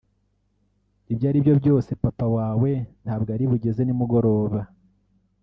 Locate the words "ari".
1.29-1.39, 3.35-3.45